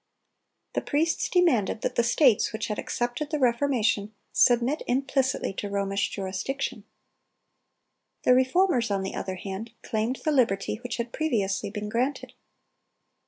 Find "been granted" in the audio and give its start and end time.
11.69-12.33